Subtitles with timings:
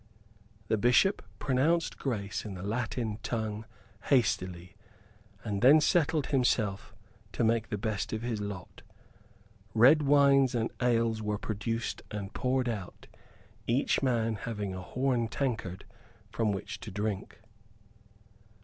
[0.67, 3.65] The Bishop pronounced grace in the Latin tongue
[4.05, 4.75] hastily;
[5.43, 6.95] and then settled himself
[7.33, 8.81] to make the best of his lot.
[9.75, 13.05] Red wines and ales were produced and poured out,
[13.67, 15.85] each man having a horn tankard
[16.31, 17.39] from which to drink.